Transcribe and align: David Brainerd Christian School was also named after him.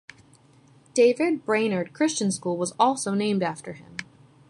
David 0.95 1.45
Brainerd 1.45 1.93
Christian 1.93 2.31
School 2.31 2.57
was 2.57 2.73
also 2.79 3.13
named 3.13 3.43
after 3.43 3.73
him. 3.73 3.97